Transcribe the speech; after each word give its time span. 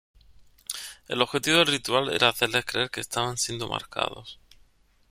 El 1.09 1.21
objetivo 1.21 1.57
del 1.57 1.67
ritual 1.67 2.09
era 2.11 2.29
hacerles 2.29 2.65
creer 2.65 2.89
que 2.89 3.01
estaban 3.01 3.37
siendo 3.37 3.67
marcados. 3.67 4.39